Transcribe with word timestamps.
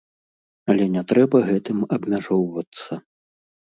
Але 0.73 0.87
не 0.95 1.03
трэба 1.11 1.37
гэтым 1.49 1.77
абмяжоўвацца! 1.99 2.91